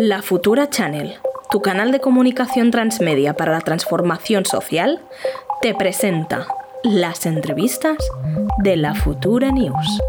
[0.00, 1.16] La Futura Channel,
[1.50, 5.00] tu canal de comunicación transmedia para la transformación social,
[5.60, 6.46] te presenta
[6.84, 7.96] las entrevistas
[8.62, 10.00] de la Futura News.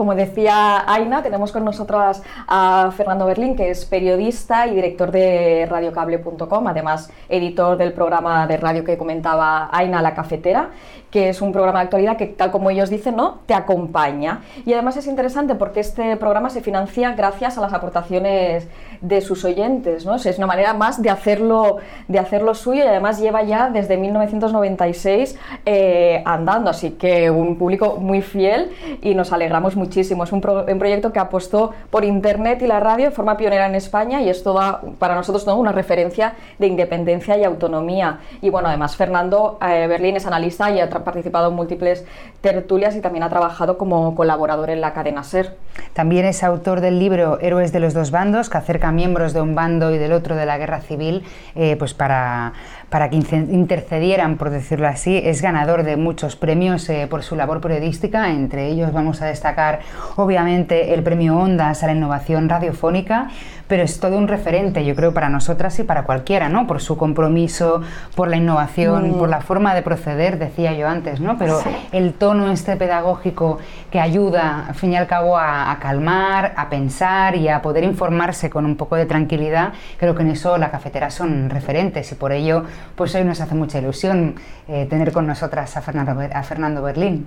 [0.00, 5.66] Como decía Aina, tenemos con nosotras a Fernando Berlín, que es periodista y director de
[5.68, 10.70] radiocable.com, además editor del programa de radio que comentaba Aina, La Cafetera,
[11.10, 13.40] que es un programa de actualidad que, tal como ellos dicen, ¿no?
[13.46, 14.42] te acompaña.
[14.64, 18.68] Y además es interesante porque este programa se financia gracias a las aportaciones
[19.00, 20.06] de sus oyentes.
[20.06, 20.14] ¿no?
[20.14, 21.78] es una manera más de hacerlo,
[22.08, 26.70] de hacerlo suyo y además lleva ya desde 1996 eh, andando.
[26.70, 28.70] Así que un público muy fiel
[29.02, 30.24] y nos alegramos muchísimo.
[30.24, 34.22] Es un, proyecto que apostó por Internet y la radio de forma pionera en España
[34.22, 35.56] y es toda, para nosotros ¿no?
[35.56, 38.20] una referencia de independencia y autonomía.
[38.40, 42.04] Y bueno, además Fernando eh, Berlín es analista y ha participado en múltiples
[42.40, 45.56] tertulias y también ha trabajado como colaborador en la cadena SER.
[45.92, 49.40] También es autor del libro Héroes de los dos bandos, que acerca a miembros de
[49.40, 51.24] un bando y del otro de la guerra civil
[51.54, 52.52] eh, pues para,
[52.90, 55.20] para que intercedieran, por decirlo así.
[55.24, 59.80] Es ganador de muchos premios eh, por su labor periodística, entre ellos vamos a destacar
[60.16, 63.28] obviamente el premio Ondas a la innovación radiofónica,
[63.70, 66.66] pero es todo un referente, yo creo, para nosotras y para cualquiera, ¿no?
[66.66, 67.82] Por su compromiso,
[68.16, 69.18] por la innovación, mm.
[69.18, 71.38] por la forma de proceder, decía yo antes, ¿no?
[71.38, 71.60] Pero
[71.92, 73.58] el tono este pedagógico
[73.92, 78.50] que ayuda, al fin y al cabo, a, calmar, a pensar y a poder informarse
[78.50, 82.32] con un poco de tranquilidad, creo que en eso la cafetera son referentes y por
[82.32, 82.64] ello,
[82.94, 84.36] pues hoy nos hace mucha ilusión
[84.68, 87.26] eh, tener con nosotras a Fernando, a Fernando Berlín.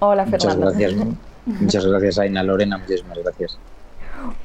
[0.00, 0.66] Hola, Fernando.
[0.66, 1.06] Muchas gracias,
[1.46, 3.58] muchas gracias, Aina Lorena, muchísimas gracias.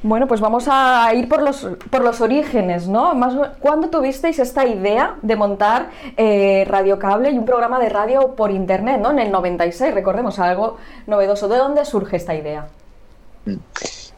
[0.02, 3.14] Bueno, pues vamos a ir por los, por los orígenes, ¿no?
[3.14, 8.34] Más, ¿Cuándo tuvisteis esta idea de montar eh, Radio Cable y un programa de radio
[8.34, 9.10] por Internet, ¿no?
[9.10, 11.48] En el 96, recordemos, algo novedoso.
[11.48, 12.66] ¿De dónde surge esta idea?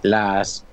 [0.03, 0.65] Las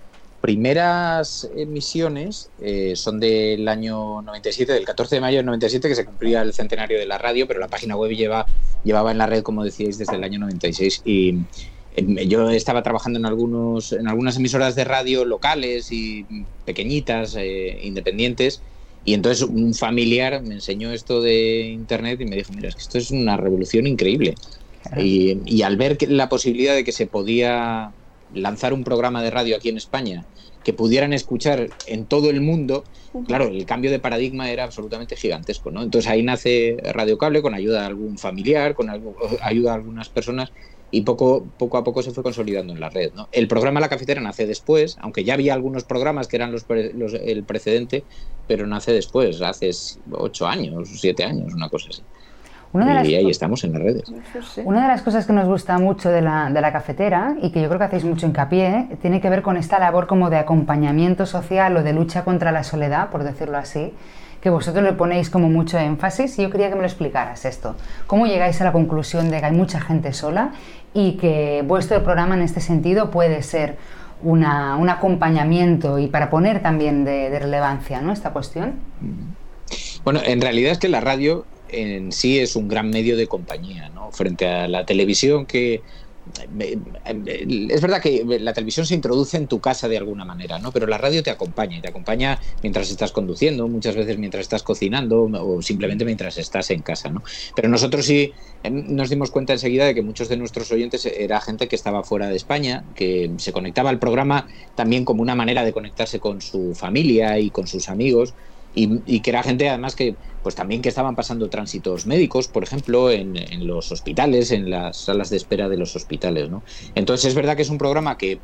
[0.41, 6.03] primeras emisiones eh, son del año 97, del 14 de mayo del 97, que se
[6.03, 8.46] cumplía el centenario de la radio, pero la página web lleva,
[8.84, 11.02] llevaba en la red, como decíais, desde el año 96.
[11.06, 11.38] Y
[12.28, 16.25] yo estaba trabajando en algunos en algunas emisoras de radio locales y
[16.66, 18.62] pequeñitas eh, independientes
[19.06, 22.81] y entonces un familiar me enseñó esto de internet y me dijo mira es que
[22.81, 24.34] esto es una revolución increíble
[24.97, 27.94] y, y, al ver la posibilidad de que se podía
[28.33, 30.25] lanzar un programa de radio aquí en España
[30.63, 32.83] que pudieran escuchar en todo el mundo,
[33.27, 35.83] claro, el cambio de paradigma era absolutamente gigantesco, ¿no?
[35.83, 38.89] Entonces ahí nace Radio Cable con ayuda de algún familiar, con
[39.41, 40.51] ayuda de algunas personas
[40.93, 43.13] y poco, poco a poco se fue consolidando en la red.
[43.13, 43.27] ¿no?
[43.31, 46.66] El programa La Cafetera nace después, aunque ya había algunos programas que eran los,
[47.16, 48.05] el precedente,
[48.45, 49.72] pero nace después, hace
[50.11, 52.03] ocho años, siete años, una cosa así.
[52.73, 54.03] Y ahí estamos en las redes.
[54.63, 57.61] Una de las cosas que nos gusta mucho de la, de la, cafetera y que
[57.61, 61.25] yo creo que hacéis mucho hincapié tiene que ver con esta labor como de acompañamiento
[61.25, 63.94] social o de lucha contra la soledad, por decirlo así,
[64.41, 67.75] que vosotros le ponéis como mucho énfasis y yo quería que me lo explicaras esto.
[68.07, 70.51] ¿Cómo llegáis a la conclusión de que hay mucha gente sola
[70.94, 73.78] y que vuestro programa en este sentido puede ser
[74.23, 78.11] una, un acompañamiento y para poner también de, relevancia ¿no?
[78.11, 78.73] esta cuestión?
[80.03, 83.89] Bueno, en realidad es que la radio en sí es un gran medio de compañía,
[83.89, 84.11] ¿no?
[84.11, 85.81] Frente a la televisión que
[87.69, 90.72] es verdad que la televisión se introduce en tu casa de alguna manera, ¿no?
[90.72, 94.63] Pero la radio te acompaña y te acompaña mientras estás conduciendo, muchas veces mientras estás
[94.63, 97.23] cocinando o simplemente mientras estás en casa, ¿no?
[97.56, 98.31] Pero nosotros sí
[98.69, 102.29] nos dimos cuenta enseguida de que muchos de nuestros oyentes era gente que estaba fuera
[102.29, 106.73] de España, que se conectaba al programa también como una manera de conectarse con su
[106.73, 108.34] familia y con sus amigos
[108.75, 113.09] y, que era gente además que pues también que estaban pasando tránsitos médicos, por ejemplo,
[113.09, 113.34] en,
[113.66, 116.50] los hospitales, en las salas de espera de los hospitales.
[116.50, 116.63] ¿no?
[116.95, 118.39] Entonces es verdad que es un programa que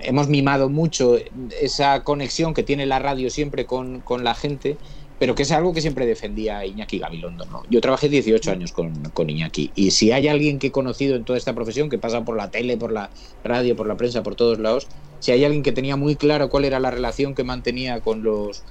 [0.00, 1.16] hemos mimado mucho
[1.60, 4.76] esa conexión que tiene la radio siempre con, la gente,
[5.18, 7.46] pero que es algo que siempre defendía Iñaki Gabilondo.
[7.46, 7.62] ¿no?
[7.70, 11.24] Yo trabajé 18 años con, con, Iñaki y si hay alguien que he conocido en
[11.24, 13.08] toda esta profesión, que pasa por la tele, por la
[13.44, 14.88] radio, por la prensa, por todos lados,
[15.20, 18.62] si hay alguien que tenía muy claro cuál era la relación que mantenía con los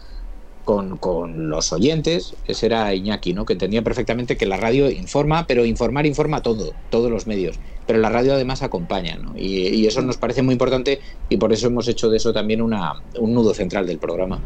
[0.66, 3.46] con, con, los oyentes, ese era Iñaki, ¿no?
[3.46, 8.00] que entendía perfectamente que la radio informa, pero informar informa todo, todos los medios, pero
[8.00, 9.34] la radio además acompaña, ¿no?
[9.38, 11.00] y, eso nos parece muy importante
[11.30, 14.40] y por eso hemos hecho de eso también una, un nudo central del programa.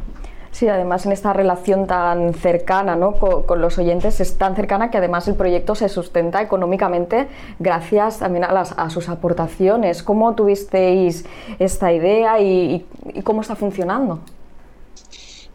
[0.51, 3.13] Sí, además en esta relación tan cercana ¿no?
[3.13, 7.27] con, los oyentes es tan cercana que además el proyecto se sustenta económicamente
[7.59, 10.01] gracias también a, las, a sus aportaciones.
[10.01, 11.25] ¿Cómo tuvisteis
[11.59, 12.83] esta idea y
[13.23, 14.21] cómo está funcionando?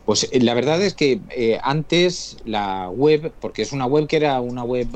[0.04, 4.16] Pues eh, la verdad es que eh, antes la web, porque es una web que
[4.16, 4.88] era una web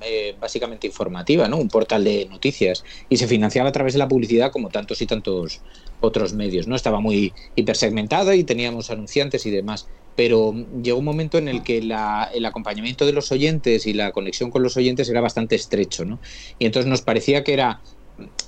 [0.00, 1.58] eh, básicamente informativa, ¿no?
[1.58, 5.06] Un portal de noticias y se financiaba a través de la publicidad como tantos y
[5.06, 5.62] tantos
[6.00, 6.76] otros medios, ¿no?
[6.76, 11.78] Estaba muy hipersegmentada y teníamos anunciantes y demás, pero llegó un momento en el que
[11.78, 16.20] el acompañamiento de los oyentes y la conexión con los oyentes era bastante estrecho, ¿no?
[16.58, 17.82] Y entonces nos parecía que era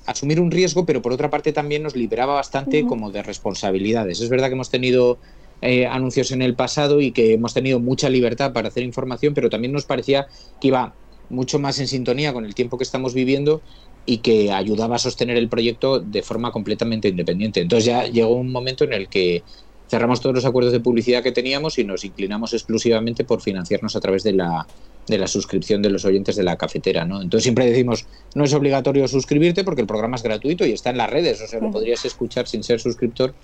[0.07, 4.21] asumir un riesgo, pero por otra parte también nos liberaba bastante como de responsabilidades.
[4.21, 5.21] Es verdad que hemos tenido
[5.63, 9.51] eh, anuncios en el pasado y que hemos tenido mucha libertad para hacer información, pero
[9.51, 10.27] también nos parecía
[10.61, 10.95] que iba
[11.29, 13.63] mucho más en sintonía con el tiempo que estamos viviendo
[14.07, 17.61] y que ayudaba a sostener el proyecto de forma completamente independiente.
[17.61, 19.43] Entonces ya llegó un momento en el que
[19.89, 24.01] cerramos todos los acuerdos de publicidad que teníamos y nos inclinamos exclusivamente por financiarnos a
[24.01, 24.67] través de la,
[25.07, 27.05] de la suscripción de los oyentes de la cafetera.
[27.05, 27.21] ¿no?
[27.21, 30.99] Entonces siempre decimos, no es obligatorio suscribirte porque el programa es gratuito y está en
[30.99, 33.35] las redes, o sea, lo podrías escuchar sin ser suscriptor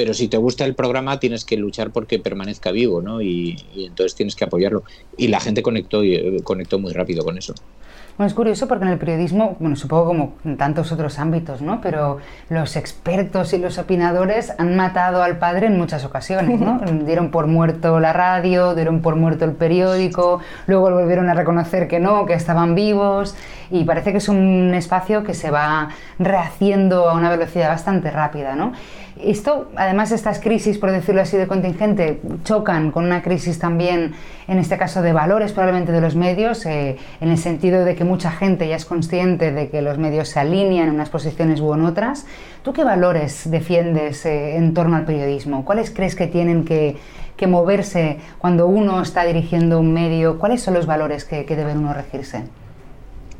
[0.00, 3.20] pero si te gusta el programa tienes que luchar porque permanezca vivo, ¿no?
[3.20, 4.82] Y, entonces tienes que apoyarlo.
[5.18, 7.52] Y la gente conectó, y, eh, conectó muy rápido con eso.
[8.16, 11.82] Bueno, es curioso porque en el periodismo, bueno, supongo como en tantos otros ámbitos, ¿no?
[11.82, 12.16] Pero
[12.48, 16.80] los expertos y los opinadores han matado al padre en muchas ocasiones, ¿no?
[17.04, 22.00] dieron por muerto la radio, dieron por muerto el periódico, luego volvieron a reconocer que
[22.00, 23.36] no, que estaban vivos
[23.70, 28.54] y parece que es un espacio que se va rehaciendo a una velocidad bastante rápida,
[28.54, 28.72] ¿no?
[29.22, 34.12] Esto, además, estas crisis, por decirlo así, de contingente, chocan con una crisis también,
[34.48, 38.04] en este caso, de valores probablemente de los medios, eh, en el sentido de que
[38.04, 41.70] mucha gente ya es consciente de que los medios se alinean en unas posiciones u
[41.70, 42.26] otras.
[42.62, 45.64] ¿Tú qué valores defiendes eh, en torno al periodismo?
[45.64, 46.96] ¿Cuáles crees que tienen que,
[47.48, 50.38] moverse cuando uno está dirigiendo un medio?
[50.38, 52.44] ¿Cuáles son los valores que deben uno regirse?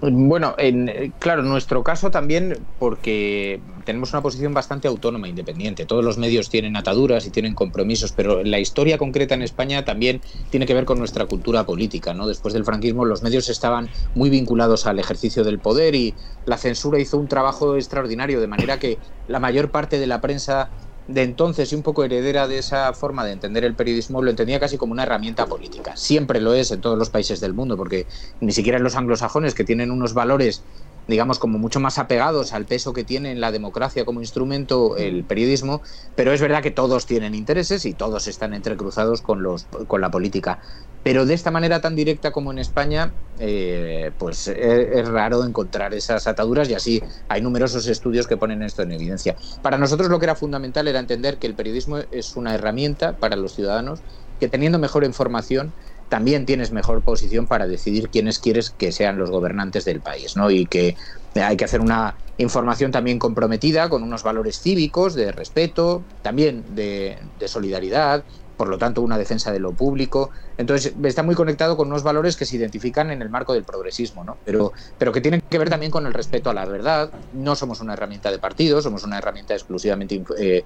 [0.03, 5.85] Bueno, en, claro, en nuestro caso también porque tenemos una posición bastante autónoma independiente.
[5.85, 10.23] Todos los medios tienen ataduras y tienen compromisos, pero la historia concreta en España también
[10.49, 12.15] tiene que ver con nuestra cultura política.
[12.15, 12.27] ¿no?
[12.27, 16.15] Después del franquismo los medios estaban muy vinculados al ejercicio del poder y
[16.47, 20.71] la censura hizo un trabajo extraordinario, de manera que la mayor parte de la prensa
[21.13, 24.61] de entonces y un poco heredera de esa forma de entender el periodismo, lo entendía
[24.61, 25.97] casi como una herramienta política.
[25.97, 28.07] Siempre lo es en todos los países del mundo, porque
[28.41, 30.63] ni siquiera en los anglosajones, que tienen unos valores
[31.11, 35.25] digamos, como mucho más apegados al peso que tiene en la democracia como instrumento el
[35.25, 35.83] periodismo,
[36.17, 40.11] pero es verdad que todos tienen intereses y todos están entrecruzados con, los, con la
[40.11, 40.61] política.
[41.03, 46.27] Pero de esta manera tan directa como en España, eh, pues es, raro encontrar esas
[46.27, 49.35] ataduras y así hay numerosos estudios que ponen esto en evidencia.
[49.63, 53.37] Para nosotros lo que era fundamental era entender que el periodismo es una herramienta para
[53.37, 54.01] los ciudadanos
[54.39, 55.73] que teniendo mejor información
[56.11, 60.51] también tienes mejor posición para decidir quiénes quieres que sean los gobernantes del país, ¿no?
[60.51, 60.97] Y que
[61.37, 67.17] hay que hacer una información también comprometida con unos valores cívicos de respeto, también de,
[67.47, 68.25] solidaridad,
[68.57, 70.31] por lo tanto una defensa de lo público.
[70.59, 74.25] Entonces está muy conectado con unos valores que se identifican en el marco del progresismo,
[74.25, 74.37] ¿no?
[74.45, 77.13] pero, pero que tienen que ver también con el respeto a la verdad.
[77.31, 80.65] No somos una herramienta de partido, somos una herramienta exclusivamente eh,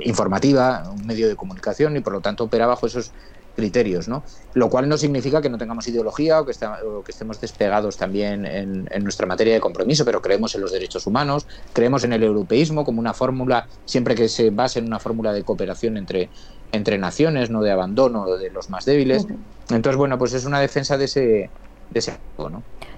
[0.00, 3.12] informativa, un medio de comunicación y por lo tanto opera bajo esos
[3.58, 4.22] criterios, ¿no?
[4.54, 8.86] Lo cual no significa que no tengamos ideología o que, que estemos despegados también en,
[9.02, 13.00] nuestra materia de compromiso, pero creemos en los derechos humanos, creemos en el europeísmo como
[13.00, 16.30] una fórmula, siempre que se base en una fórmula de cooperación entre,
[16.70, 19.26] entre naciones, no de abandono de los más débiles.
[19.70, 21.50] Entonces, bueno, pues es una defensa de ese,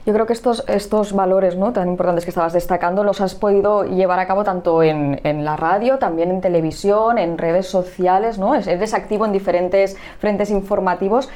[0.06, 1.73] Yo creo que estos, estos valores ¿no?
[1.73, 5.56] tan importantes que estabas destacando los has podido llevar a cabo tanto en, en la
[5.56, 8.54] radio, también en televisión, en redes sociales, ¿no?
[8.54, 11.28] Eres activo en diferentes frentes informativos.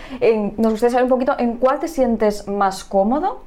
[0.56, 3.42] nos gustaría saber un poquito en cuál te sientes más cómodo,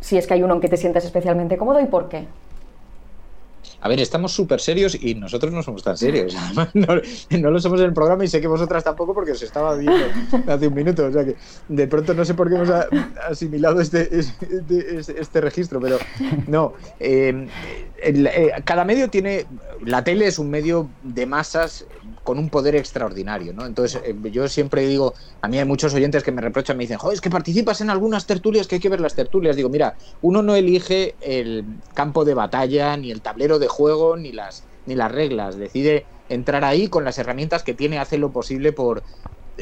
[0.00, 2.26] si es que hay uno en que te sientes especialmente cómodo y por qué.
[3.82, 6.36] A ver, estamos súper serios y nosotros no somos tan serios.
[7.32, 10.06] No, lo somos en el programa y sé que vosotras tampoco porque os estaba viendo
[10.46, 11.06] hace un minuto.
[11.06, 11.36] O sea que
[11.68, 12.68] de pronto no sé por qué hemos
[13.28, 15.98] asimilado este, este, este registro, pero
[16.46, 16.74] no.
[17.00, 17.48] Eh,
[18.02, 19.46] eh, cada medio tiene.
[19.84, 21.86] La tele es un medio de masas
[22.22, 23.66] con un poder extraordinario, ¿no?
[23.66, 26.98] Entonces, eh, yo siempre digo, a mí hay muchos oyentes que me reprochan, me dicen,
[26.98, 29.56] joder, es que participas en algunas tertulias, que hay que ver las tertulias.
[29.56, 31.64] Digo, mira, uno no elige el
[31.94, 35.56] campo de batalla, ni el tablero de juego, ni las, ni las reglas.
[35.56, 39.02] Decide entrar ahí con las herramientas que tiene, hace lo posible por,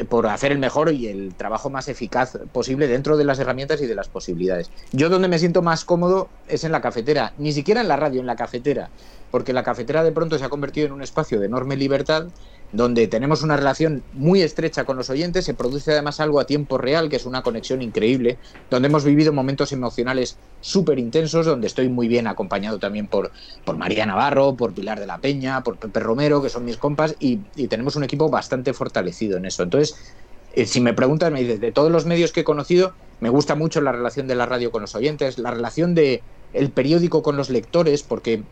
[0.08, 3.86] por hacer el mejor y el trabajo más eficaz posible dentro de las herramientas y
[3.86, 4.70] de las posibilidades.
[4.92, 8.20] Yo donde me siento más cómodo es en la cafetera, ni siquiera en la radio,
[8.20, 8.90] en la cafetera,
[9.30, 12.28] porque la cafetera de pronto se ha convertido en un espacio de enorme libertad
[12.72, 16.78] donde tenemos una relación muy estrecha con los oyentes, se produce además algo a tiempo
[16.78, 18.38] real, que es una conexión increíble,
[18.70, 23.32] donde hemos vivido momentos emocionales súper intensos, donde estoy muy bien acompañado también por,
[23.64, 27.16] por María Navarro, por Pilar de la Peña, por Pepe Romero, que son mis compas,
[27.18, 29.62] y, tenemos un equipo bastante fortalecido en eso.
[29.62, 30.14] Entonces,
[30.54, 33.54] eh, si me preguntas, me dices, de todos los medios que he conocido, me gusta
[33.54, 36.22] mucho la relación de la radio con los oyentes, la relación de
[36.52, 38.42] el periódico con los lectores, porque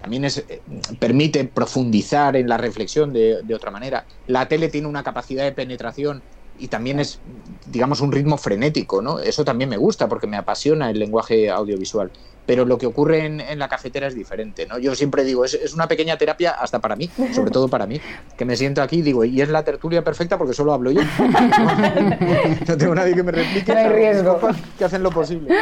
[0.00, 0.62] también es, eh,
[0.98, 4.06] permite profundizar en la reflexión de, de, otra manera.
[4.26, 6.22] La tele tiene una capacidad de penetración
[6.58, 7.20] y también es,
[7.66, 9.18] digamos, un ritmo frenético, ¿no?
[9.18, 12.12] Eso también me gusta porque me apasiona el lenguaje audiovisual
[12.46, 14.78] pero lo que ocurre en, en, la cafetera es diferente, ¿no?
[14.78, 18.00] Yo siempre digo, es, es, una pequeña terapia hasta para mí, sobre todo para mí,
[18.38, 21.02] que me siento aquí y digo, y es la tertulia perfecta porque solo hablo yo.
[21.18, 23.72] No, no tengo nadie que me replique.
[23.72, 24.38] No hay riesgo.
[24.78, 25.54] Que hacen lo posible.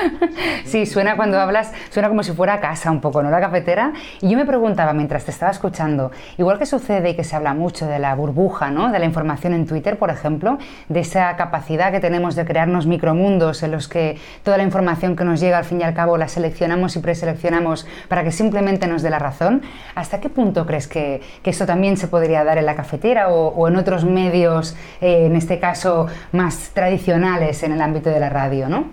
[0.64, 3.31] Sí, suena cuando hablas, suena como si fuera casa un poco, ¿no?
[3.31, 3.93] La cafetera.
[4.21, 7.55] Y yo me preguntaba mientras te estaba escuchando, igual que sucede y que se habla
[7.55, 8.93] mucho de la burbuja, ¿no?
[8.93, 13.62] De la información en Twitter, por ejemplo, de esa capacidad que tenemos de crearnos micromundos
[13.62, 16.29] en los que toda la información que nos llega al fin y al cabo la
[16.29, 19.62] seleccionamos y preseleccionamos para que simplemente nos dé la razón,
[19.95, 23.69] ¿hasta qué punto crees que, que eso también se podría dar en la cafetera o,
[23.69, 28.69] en otros medios, eh, en este caso más tradicionales en el ámbito de la radio?
[28.69, 28.87] ¿no?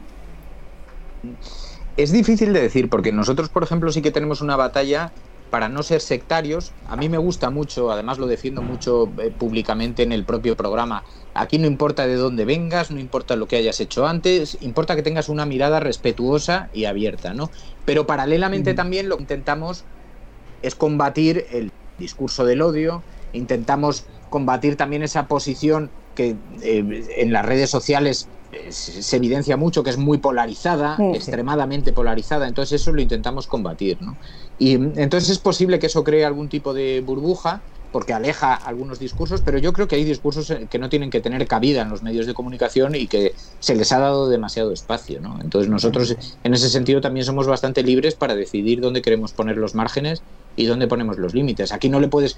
[1.97, 5.11] Es difícil de decir, porque nosotros, por ejemplo, sí que tenemos una batalla
[5.51, 6.71] para no ser sectarios.
[6.87, 11.03] A mí me gusta mucho, además lo defiendo mucho eh, públicamente en el propio programa.
[11.35, 15.03] Aquí no importa de dónde vengas, no importa lo que hayas hecho antes, importa que
[15.03, 17.51] tengas una mirada respetuosa y abierta, ¿no?
[17.85, 18.75] Pero paralelamente mm.
[18.75, 19.83] también lo que intentamos
[20.61, 23.03] es combatir el discurso del odio,
[23.33, 28.27] intentamos combatir también esa posición que eh, en las redes sociales
[28.69, 34.01] se evidencia mucho que es muy polarizada, sí, extremadamente polarizada, entonces eso lo intentamos combatir,
[34.01, 34.17] ¿no?
[34.57, 39.41] Y entonces es posible que eso cree algún tipo de burbuja, porque aleja algunos discursos,
[39.41, 42.25] pero yo creo que hay discursos que no tienen que tener cabida en los medios
[42.25, 45.41] de comunicación y que se les ha dado demasiado espacio, ¿no?
[45.41, 49.75] Entonces nosotros en ese sentido también somos bastante libres para decidir dónde queremos poner los
[49.75, 50.23] márgenes
[50.55, 51.73] y dónde ponemos los límites.
[51.73, 52.37] Aquí no le puedes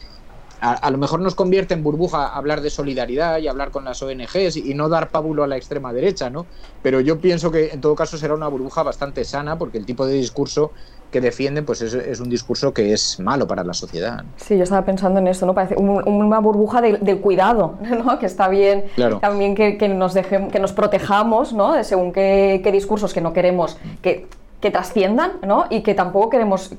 [0.64, 4.02] a, a, lo mejor nos convierte en burbuja hablar de solidaridad y hablar con las
[4.02, 6.46] ONGs y no dar pábulo a la extrema derecha, ¿no?
[6.82, 10.08] Pero yo pienso que en todo caso será una burbuja bastante sana porque el tipo
[10.08, 10.72] de discurso
[11.12, 14.24] que defienden pues es, es un discurso que es malo para la sociedad.
[14.38, 15.54] Sí, yo estaba pensando en esto, ¿no?
[15.54, 18.18] Parece un, una burbuja del de cuidado, ¿no?
[18.18, 19.20] Que está bien claro.
[19.20, 21.74] también que, que, nos deje, que nos protejamos, ¿no?
[21.74, 24.28] De según qué, qué discursos que no queremos que,
[24.60, 25.66] que trasciendan, ¿no?
[25.70, 26.72] Y que tampoco queremos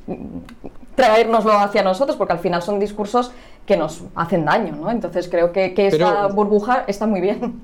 [0.94, 3.32] traérnoslo hacia nosotros, porque al final son discursos
[3.66, 4.90] que nos hacen daño, ¿no?
[4.90, 7.62] Entonces creo que, que esta burbuja está muy bien.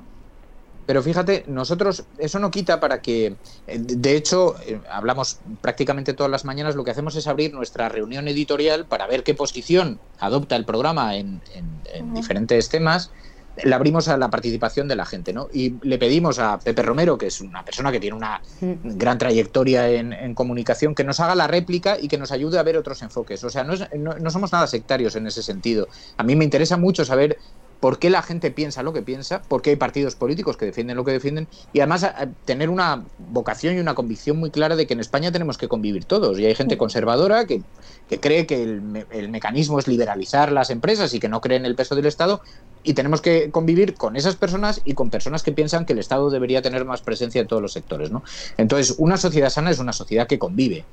[0.86, 3.36] Pero fíjate, nosotros, eso no quita para que,
[3.68, 8.26] de hecho, eh, hablamos prácticamente todas las mañanas, lo que hacemos es abrir nuestra reunión
[8.26, 12.16] editorial para ver qué posición adopta el programa en, en, en uh -huh.
[12.16, 13.12] diferentes temas
[13.56, 15.48] la abrimos a la participación de la gente, ¿no?
[15.52, 19.88] Y le pedimos a Pepe Romero, que es una persona que tiene una gran trayectoria
[19.90, 23.02] en, en comunicación, que nos haga la réplica y que nos ayude a ver otros
[23.02, 23.42] enfoques.
[23.44, 25.88] O sea, no, es, no, no somos nada sectarios en ese sentido.
[26.16, 27.38] A mí me interesa mucho saber
[27.80, 30.96] por qué la gente piensa lo que piensa, por qué hay partidos políticos que defienden
[30.96, 34.86] lo que defienden y además a tener una vocación y una convicción muy clara de
[34.86, 37.62] que en España tenemos que convivir todos y hay gente conservadora que,
[38.08, 41.64] que cree que el, el, mecanismo es liberalizar las empresas y que no cree en
[41.64, 42.42] el peso del Estado
[42.82, 46.28] y tenemos que convivir con esas personas y con personas que piensan que el Estado
[46.30, 48.10] debería tener más presencia en todos los sectores.
[48.10, 48.22] ¿no?
[48.58, 50.84] Entonces, una sociedad sana es una sociedad que convive.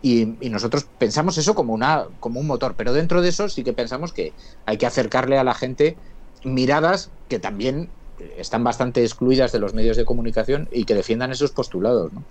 [0.00, 3.64] Y, y, nosotros pensamos eso como, una, como un motor, pero dentro de eso sí
[3.64, 4.32] que pensamos que
[4.64, 5.96] hay que acercarle a la gente
[6.44, 7.88] miradas que también
[8.36, 12.12] están bastante excluidas de los medios de comunicación y que defiendan esos postulados.
[12.12, 12.22] ¿no?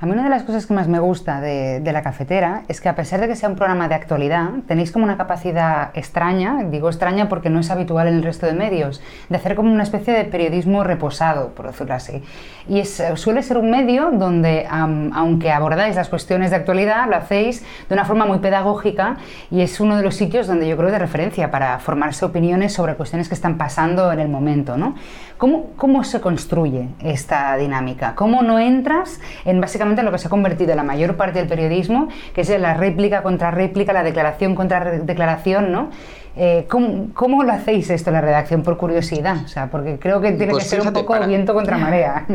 [0.00, 2.80] A mí una de las cosas que más me gusta de, de, la cafetera es
[2.80, 6.62] que a pesar de que sea un programa de actualidad, tenéis como una capacidad extraña,
[6.70, 9.82] digo extraña porque no es habitual en el resto de medios, de hacer como una
[9.82, 12.22] especie de periodismo reposado, por decirlo así.
[12.68, 17.16] Y es, suele ser un medio donde, um, aunque abordáis las cuestiones de actualidad, lo
[17.16, 19.16] hacéis de una forma muy pedagógica
[19.50, 22.94] y es uno de los sitios donde yo creo de referencia para formarse opiniones sobre
[22.94, 24.76] cuestiones que están pasando en el momento.
[24.76, 24.94] ¿no?
[25.38, 28.14] ¿Cómo, ¿Cómo se construye esta dinámica?
[28.14, 31.48] ¿Cómo no entras en básicamente en lo que se ha convertido la mayor parte del
[31.48, 35.90] periodismo, que es la réplica contra réplica, la declaración contra declaración, ¿no?
[36.36, 38.62] Eh, ¿cómo, ¿cómo, lo hacéis esto en la redacción?
[38.62, 41.26] Por curiosidad, o sea, porque creo que tiene pues que ser un poco para...
[41.26, 42.26] viento contra marea.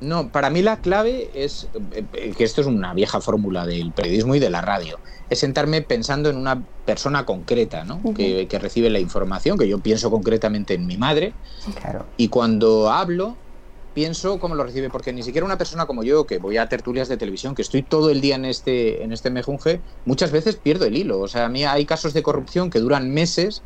[0.00, 4.34] No, para mí la clave es eh, que esto es una vieja fórmula del periodismo
[4.34, 4.98] y de la radio.
[5.30, 8.00] Es sentarme pensando en una persona concreta, ¿no?
[8.02, 8.14] Uh -huh.
[8.14, 11.32] que, que, recibe la información, que yo pienso concretamente en mi madre.
[11.80, 12.04] Claro.
[12.16, 13.36] Y cuando hablo,
[13.98, 17.08] pienso cómo lo recibe, porque ni siquiera una persona como yo, que voy a tertulias
[17.08, 20.84] de televisión, que estoy todo el día en este, en este mejunje, muchas veces pierdo
[20.84, 21.18] el hilo.
[21.18, 23.60] O sea, a mí hay casos de corrupción que duran meses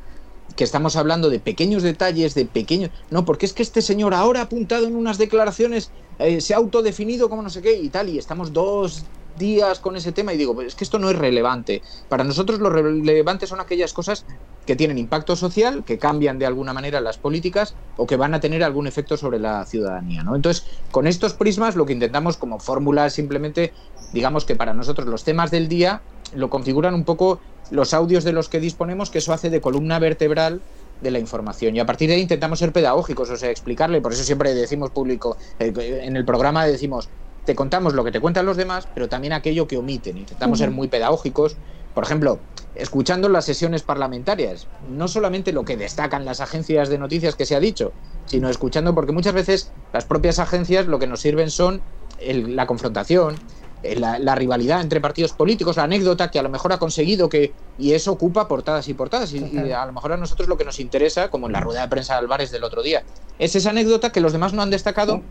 [0.57, 2.91] que estamos hablando de pequeños detalles, de pequeños...
[3.11, 6.57] No, porque es que este señor ahora ha apuntado en unas declaraciones, eh, se ha
[6.57, 9.05] autodefinido como no sé qué y tal, y estamos dos
[9.43, 11.83] días con ese tema y digo, pues es que esto no es relevante.
[12.09, 14.25] Para nosotros lo relevante son aquellas cosas
[14.65, 18.41] que tienen impacto social, que cambian de alguna manera las políticas o que van a
[18.41, 20.23] tener algún efecto sobre la ciudadanía.
[20.35, 23.75] Entonces, con estos prismas lo que intentamos como fórmula simplemente,
[24.15, 26.01] digamos que para nosotros los temas del día
[26.35, 29.99] lo configuran un poco los audios de los que disponemos, que eso hace de columna
[29.99, 30.63] vertebral
[31.01, 31.75] de la información.
[31.77, 34.91] Y a partir de ahí intentamos ser pedagógicos, o sea, explicarle, por eso siempre decimos
[34.91, 35.73] público, eh,
[36.05, 37.09] en el programa decimos,
[37.45, 40.19] te contamos lo que te cuentan los demás, pero también aquello que omiten.
[40.19, 41.57] Intentamos ser muy pedagógicos.
[41.95, 42.39] Por ejemplo,
[42.75, 47.55] escuchando las sesiones parlamentarias, no solamente lo que destacan las agencias de noticias que se
[47.55, 47.93] ha dicho,
[48.27, 51.83] sino escuchando, porque muchas veces las propias agencias lo que nos sirven son
[52.21, 53.37] la confrontación,
[53.83, 57.53] eh, la, rivalidad entre partidos políticos, la anécdota que a lo mejor ha conseguido que.
[57.79, 59.33] Y eso ocupa portadas y portadas.
[59.33, 61.89] Y, a lo mejor a nosotros lo que nos interesa, como en la rueda de
[61.89, 63.03] prensa de Álvarez del otro día,
[63.41, 65.23] es esa anécdota que los demás no han destacado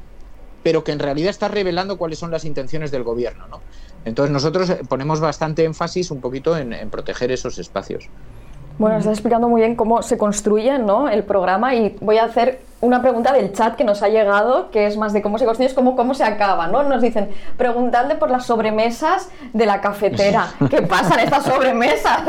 [0.63, 3.47] pero que en realidad está revelando cuáles son las intenciones del gobierno.
[3.47, 3.61] ¿no?
[4.05, 8.09] Entonces nosotros eh, ponemos bastante énfasis un poquito en, proteger esos espacios.
[8.77, 11.07] Bueno, estás explicando muy bien cómo se construye ¿no?
[11.07, 14.87] el programa y voy a hacer una pregunta del chat que nos ha llegado, que
[14.87, 16.81] es más de cómo se construye, es como cómo se acaba, ¿no?
[16.81, 20.47] Nos dicen, preguntadle por las sobremesas de la cafetera.
[20.69, 22.23] ¿Qué pasa en estas sobremesas?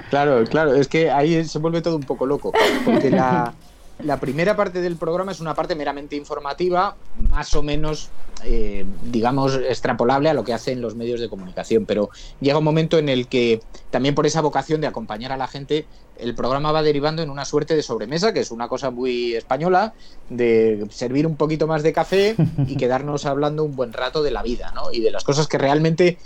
[0.10, 2.52] claro, claro, es que ahí se vuelve todo un poco loco,
[2.84, 3.54] porque la,
[3.98, 6.96] la primera parte del programa es una parte meramente informativa,
[7.30, 8.10] más o menos,
[8.44, 12.98] eh, digamos, extrapolable a lo que hacen los medios de comunicación, pero llega un momento
[12.98, 15.86] en el que también por esa vocación de acompañar a la gente,
[16.16, 19.94] el programa va derivando en una suerte de sobremesa, que es una cosa muy española,
[20.28, 22.36] de servir un poquito más de café
[22.66, 24.92] y quedarnos hablando un buen rato de la vida, ¿no?
[24.92, 26.18] Y de las cosas que realmente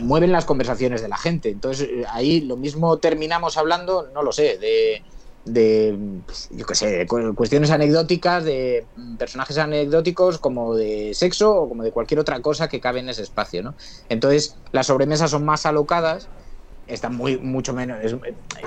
[0.00, 1.50] mueven las conversaciones de la gente.
[1.50, 5.02] Entonces, eh, ahí lo mismo terminamos hablando, no lo sé, de
[5.44, 8.86] de, pues, yo qué sé, cuestiones anecdóticas, de
[9.18, 13.22] personajes anecdóticos como de sexo o como de cualquier otra cosa que cabe en ese
[13.22, 13.74] espacio, ¿no?
[14.08, 16.28] Entonces, las sobremesas son más alocadas,
[16.86, 17.98] están muy, mucho menos,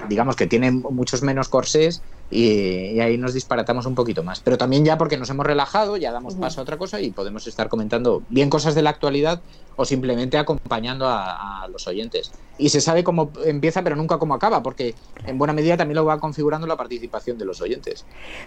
[0.08, 2.02] digamos que tienen muchos menos corsés
[2.32, 4.40] y, ahí nos disparatamos un poquito más.
[4.40, 7.46] Pero también ya porque nos hemos relajado, ya damos paso a otra cosa y podemos
[7.46, 9.42] estar comentando bien cosas de la actualidad
[9.76, 12.32] o simplemente acompañando a, los oyentes.
[12.58, 16.06] Y se sabe cómo empieza, pero nunca cómo acaba, porque en buena medida también lo
[16.06, 18.06] va configurando la participación de los oyentes.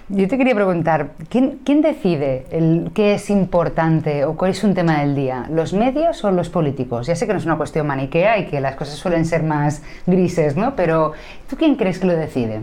[0.08, 4.74] Yo te quería preguntar, ¿quién, quién decide el, qué es importante o cuál es un
[4.74, 5.46] tema del día?
[5.50, 7.06] ¿Los medios o los políticos?
[7.06, 9.82] Ya sé que no es una cuestión maniquea y que las cosas suelen ser más
[10.06, 10.76] grises, ¿no?
[10.76, 11.12] Pero
[11.48, 12.60] ¿tú quién crees que lo decide?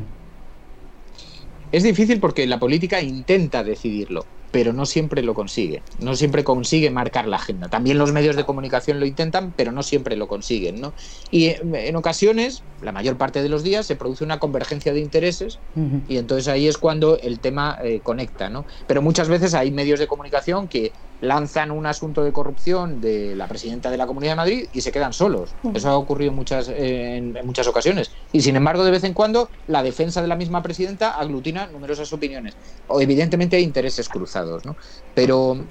[1.72, 6.92] Es difícil porque la política intenta decidirlo pero no siempre lo consigue, no siempre consigue
[6.92, 7.70] marcar la agenda.
[7.70, 10.82] También los medios de comunicación lo intentan, pero no siempre lo consiguen.
[10.82, 10.94] ¿no?
[11.32, 15.00] Y eh, en ocasiones, la mayor parte de los días, se produce una convergencia de
[15.00, 15.60] intereses
[16.08, 18.50] y entonces ahí es cuando el tema eh, conecta.
[18.50, 18.66] ¿no?
[18.88, 23.48] Pero muchas veces hay medios de comunicación que lanzan un asunto de corrupción de la
[23.48, 25.52] presidenta de la Comunidad de Madrid y se quedan solos.
[25.74, 28.12] Eso ha ocurrido muchas, eh, en, muchas ocasiones.
[28.34, 32.12] Y sin embargo, de vez en cuando, la defensa de la misma presidenta aglutina numerosas
[32.12, 32.56] opiniones.
[32.88, 34.76] O evidentemente hay intereses cruzados, ¿no?
[35.14, 35.64] Pero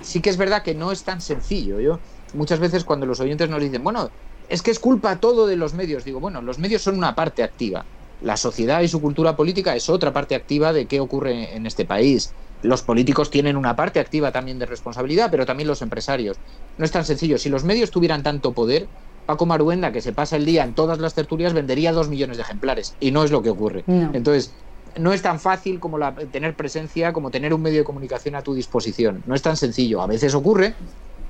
[0.00, 1.78] sí que es verdad que no es tan sencillo.
[1.78, 2.00] Yo
[2.32, 4.10] muchas veces cuando los oyentes nos dicen, bueno,
[4.48, 7.42] es que es culpa todo de los medios, digo, bueno, los medios son una parte
[7.42, 7.84] activa.
[8.22, 11.84] La sociedad y su cultura política es otra parte activa de qué ocurre en este
[11.84, 16.36] país los políticos tienen una parte activa también de responsabilidad, pero también los empresarios.
[16.78, 17.38] No es tan sencillo.
[17.38, 18.86] Si los medios tuvieran tanto poder,
[19.26, 22.42] Paco Maruenda, que se pasa el día en todas las tertulias, vendería dos millones de
[22.42, 22.94] ejemplares.
[23.00, 23.84] Y no es lo que ocurre.
[23.86, 24.52] Entonces,
[24.98, 28.42] no es tan fácil como la, tener presencia, como tener un medio de comunicación a
[28.42, 29.22] tu disposición.
[29.26, 30.02] No es tan sencillo.
[30.02, 30.74] A veces ocurre.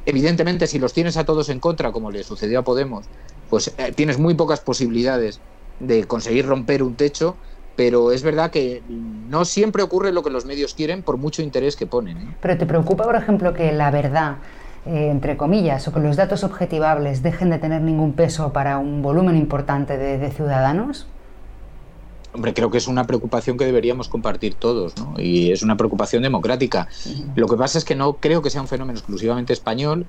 [0.06, 3.04] Evidentemente, si los tienes a todos en contra, como le sucedió a Podemos,
[3.50, 5.40] pues eh, tienes muy pocas posibilidades
[5.78, 7.36] de conseguir romper un techo
[7.80, 11.76] pero es verdad que no siempre ocurre lo que los medios quieren por mucho interés
[11.76, 12.36] que ponen.
[12.42, 14.36] Pero ¿te preocupa, por ejemplo, que la verdad,
[14.84, 19.00] eh, entre comillas, o que los datos objetivables dejen de tener ningún peso para un
[19.00, 21.06] volumen importante de, ciudadanos?
[22.34, 25.14] Hombre, creo que es una preocupación que deberíamos compartir todos, ¿no?
[25.16, 26.86] Y es una preocupación democrática.
[27.34, 30.04] Lo que pasa es que no creo que sea un fenómeno exclusivamente español.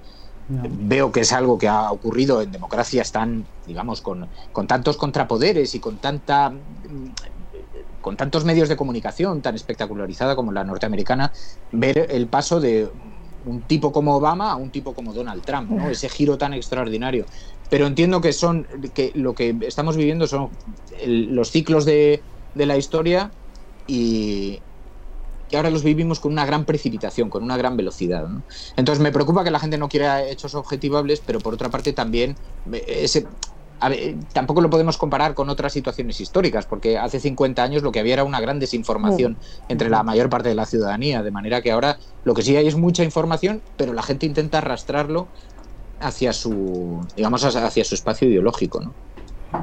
[0.50, 5.74] Veo que es algo que ha ocurrido en democracias tan, digamos, con, con tantos contrapoderes
[5.76, 6.52] y con tanta
[8.02, 11.32] con tantos medios de comunicación tan espectacularizada como la norteamericana,
[11.72, 12.90] ver el paso de
[13.46, 15.90] un tipo como Obama a un tipo como Donald Trump, ¿no?
[15.90, 17.26] Ese giro tan extraordinario.
[17.70, 20.50] Pero entiendo que son que lo que estamos viviendo son
[21.06, 22.22] los ciclos de,
[22.56, 23.32] la historia
[23.88, 24.60] y,
[25.56, 28.28] ahora los vivimos con una gran precipitación, con una gran velocidad.
[28.76, 32.36] Entonces me preocupa que la gente no quiera hechos objetivables, pero por otra parte también
[32.88, 33.26] ese,
[34.34, 38.14] tampoco lo podemos comparar con otras situaciones históricas, porque hace 50 años lo que había
[38.14, 39.38] era una gran desinformación
[39.70, 42.68] entre la mayor parte de la ciudadanía, de manera que ahora lo que sí hay
[42.68, 45.28] es mucha información, pero la gente intenta arrastrarlo
[46.00, 48.94] hacia su, digamos, hacia su espacio ideológico, ¿no?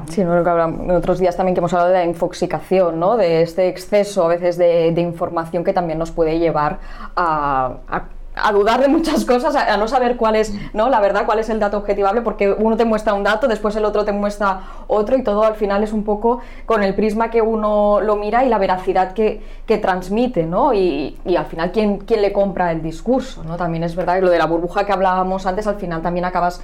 [0.07, 3.17] Sí, no, en otros días también que hemos hablado de la infoxicación, ¿no?
[3.17, 6.79] de este exceso a veces de, información que también nos puede llevar
[7.15, 8.03] a a
[8.51, 10.89] dudar de muchas cosas, a, no saber cuál es, ¿no?
[10.89, 13.85] La verdad, cuál es el dato objetivable, porque uno te muestra un dato, después el
[13.85, 17.41] otro te muestra otro, y todo al final es un poco con el prisma que
[17.41, 20.73] uno lo mira y la veracidad que, que transmite, ¿no?
[20.73, 23.57] Y, y, al final, ¿quién, ¿quién le compra el discurso, ¿no?
[23.57, 26.61] También es verdad que lo de la burbuja que hablábamos antes, al final también acabas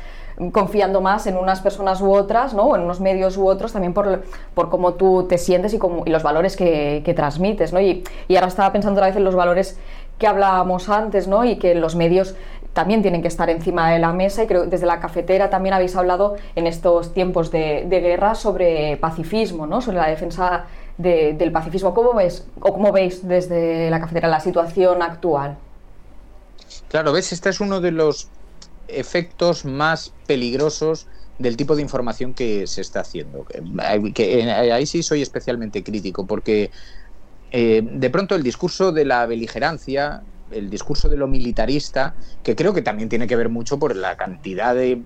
[0.52, 2.64] confiando más en unas personas u otras, ¿no?
[2.64, 6.10] O en unos medios u otros, también por, por cómo tú te sientes y, y
[6.10, 7.80] los valores que, que transmites, ¿no?
[7.80, 9.80] Y, y ahora estaba pensando otra vez en los valores
[10.18, 11.46] que hablábamos antes, ¿no?
[11.46, 12.36] Y que los medios
[12.76, 15.74] también tienen que estar encima de la mesa y creo que desde la cafetera también
[15.74, 19.82] habéis hablado en estos tiempos de, guerra sobre pacifismo, ¿no?
[19.82, 20.66] sobre la defensa
[20.98, 21.94] del pacifismo.
[21.94, 25.58] ¿Cómo ves o cómo veis desde la cafetera la situación actual?
[26.90, 28.28] Claro, ves, este es uno de los
[28.90, 31.08] efectos más peligrosos
[31.40, 33.46] del tipo de información que se está haciendo.
[34.14, 36.72] Que, ahí sí soy especialmente crítico porque
[37.52, 42.74] eh, de pronto el discurso de la beligerancia, el discurso de lo militarista, que creo
[42.74, 45.04] que también tiene que ver mucho por la cantidad de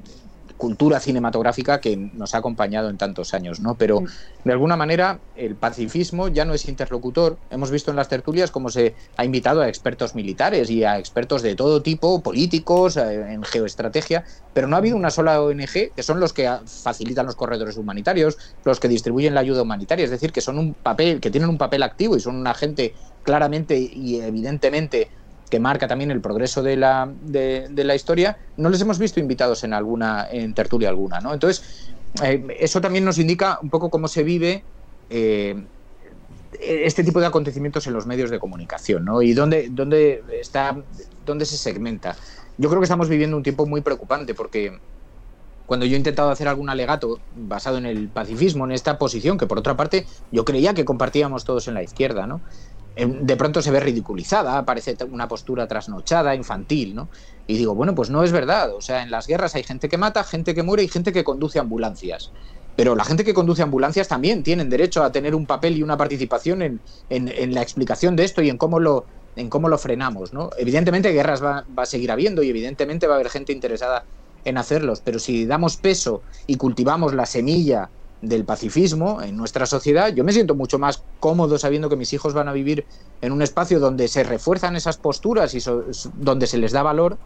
[0.60, 3.76] cultura cinematográfica que nos ha acompañado en tantos años, ¿no?
[3.76, 4.04] Pero
[4.43, 7.38] de alguna manera el pacifismo ya no es interlocutor.
[7.50, 11.43] Hemos visto en las tertulias cómo se ha invitado a expertos militares y a expertos
[11.43, 16.04] de todo tipo, políticos, eh, en geoestrategia, pero no ha habido una sola ONG que
[16.04, 20.34] son los que facilitan los corredores humanitarios, los que distribuyen la ayuda humanitaria, es decir,
[20.34, 24.19] que son un papel, que tienen un papel activo y son un agente claramente y
[24.19, 25.10] evidentemente
[25.49, 29.63] que marca también el progreso de la, de, la historia, no les hemos visto invitados
[29.63, 31.33] en alguna, en tertulia alguna, ¿no?
[31.33, 31.91] Entonces,
[32.23, 34.63] eh, eso también nos indica un poco cómo se vive
[35.09, 35.55] eh,
[36.59, 39.21] este tipo de acontecimientos en los medios de comunicación, ¿no?
[39.21, 40.77] Y dónde, dónde está,
[41.25, 42.15] dónde se segmenta.
[42.57, 44.77] Yo creo que estamos viviendo un tiempo muy preocupante porque
[45.65, 49.45] cuando yo he intentado hacer algún alegato basado en el pacifismo, en esta posición, que
[49.45, 52.41] por otra parte yo creía que compartíamos todos en la izquierda, ¿no?
[53.07, 57.09] De pronto se ve ridiculizada, parece una postura trasnochada, infantil, ¿no?
[57.47, 58.73] Y digo, bueno, pues no es verdad.
[58.75, 61.23] O sea, en las guerras hay gente que mata, gente que muere y gente que
[61.23, 62.31] conduce ambulancias.
[62.75, 65.97] Pero la gente que conduce ambulancias también tienen derecho a tener un papel y una
[65.97, 70.33] participación en, en, la explicación de esto y en cómo lo, en cómo lo frenamos,
[70.33, 70.49] ¿no?
[70.57, 74.05] Evidentemente guerras va, va a seguir habiendo y evidentemente va a haber gente interesada
[74.45, 77.89] en hacerlos, pero si damos peso y cultivamos la semilla
[78.21, 82.34] del pacifismo en nuestra sociedad, yo me siento mucho más cómodo sabiendo que mis hijos
[82.34, 82.86] van a vivir
[83.21, 85.60] en un espacio donde se refuerzan esas posturas y
[86.15, 87.17] donde se les da valor,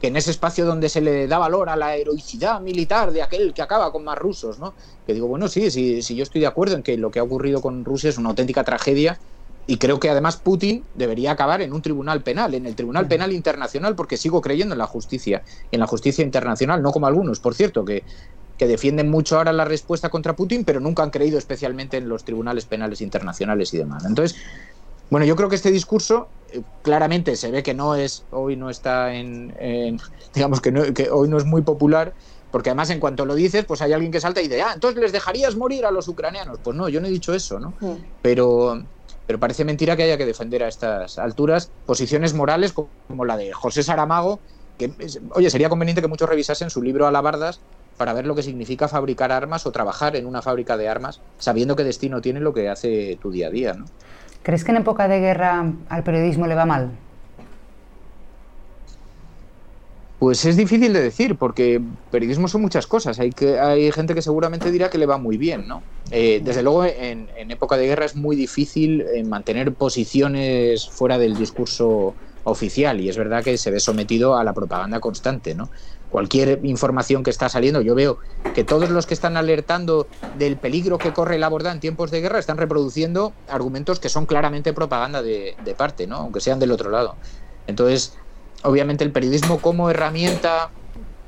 [0.00, 3.54] que en ese espacio donde se le da valor a la heroicidad militar de aquel
[3.54, 4.74] que acaba con más rusos, ¿no?
[5.06, 7.22] Que digo, bueno, sí, sí, sí, yo estoy de acuerdo en que lo que ha
[7.22, 9.20] ocurrido con Rusia es una auténtica tragedia
[9.64, 13.32] y creo que además Putin debería acabar en un tribunal penal, en el Tribunal Penal
[13.32, 17.54] Internacional, porque sigo creyendo en la justicia, en la justicia internacional, no como algunos, por
[17.54, 18.04] cierto, que
[18.62, 22.22] que defienden mucho ahora la respuesta contra Putin, pero nunca han creído especialmente en los
[22.22, 24.04] tribunales penales internacionales y demás.
[24.04, 24.38] Entonces,
[25.10, 28.70] bueno, yo creo que este discurso eh, claramente se ve que no es, hoy no
[28.70, 29.52] está en,
[30.32, 32.14] digamos que, hoy no es muy popular,
[32.52, 35.02] porque además en cuanto lo dices, pues hay alguien que salta y dice, ah, entonces
[35.02, 36.60] les dejarías morir a los ucranianos.
[36.62, 37.74] Pues no, yo no he dicho eso, ¿no?
[38.22, 38.80] Pero,
[39.26, 43.52] pero parece mentira que haya que defender a estas alturas posiciones morales como la de
[43.52, 44.38] José Saramago,
[44.78, 44.94] que,
[45.34, 47.60] oye, sería conveniente que muchos revisasen su libro Alabardas
[47.96, 51.76] para ver lo que significa fabricar armas o trabajar en una fábrica de armas, sabiendo
[51.76, 53.74] qué destino tiene lo que hace tu día a día.
[53.74, 53.86] ¿no?
[54.42, 56.90] ¿Crees que en época de guerra al periodismo le va mal?
[60.18, 61.80] Pues es difícil de decir, porque
[62.12, 63.18] periodismo son muchas cosas.
[63.18, 65.82] Hay, que, hay gente que seguramente dirá que le va muy bien, ¿no?
[66.12, 71.36] Eh, desde luego, en, época de guerra es muy difícil eh, mantener posiciones fuera del
[71.36, 75.70] discurso oficial y es verdad que se ve sometido a la propaganda constante, ¿no?
[76.12, 78.18] Cualquier información que está saliendo, yo veo
[78.54, 80.06] que todos los que están alertando
[80.38, 84.26] del peligro que corre la borda en tiempos de guerra están reproduciendo argumentos que son
[84.26, 86.16] claramente propaganda de, parte, ¿no?
[86.16, 87.16] aunque sean del otro lado.
[87.66, 88.12] Entonces,
[88.62, 90.68] obviamente el periodismo como herramienta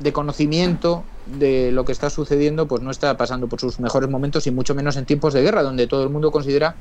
[0.00, 4.46] de conocimiento de lo que está sucediendo, pues no está pasando por sus mejores momentos
[4.46, 6.74] y mucho menos en tiempos de guerra, donde todo el mundo considera